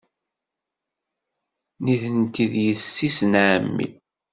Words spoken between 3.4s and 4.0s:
ɛemmi.